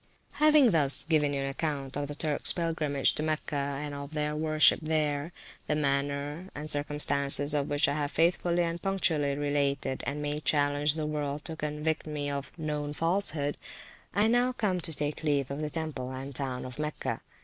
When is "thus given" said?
0.71-1.31